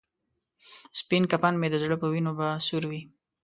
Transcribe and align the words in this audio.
سپین 0.99 1.23
کفن 1.31 1.53
مې 1.61 1.67
د 1.71 1.75
زړه 1.83 1.95
په 2.01 2.07
وینو 2.11 2.31
به 2.37 2.47
سور 2.67 2.83
وي. 2.89 3.01